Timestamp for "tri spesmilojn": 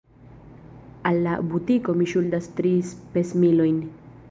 2.61-3.81